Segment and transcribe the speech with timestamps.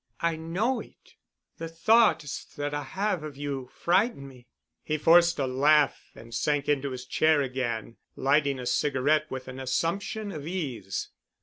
[0.21, 1.13] I know it.
[1.59, 4.47] The thoughts that I have of you frighten me."
[4.83, 9.59] He forced a laugh and sank into his chair again, lighting a cigarette with an
[9.59, 11.11] assumption of ease.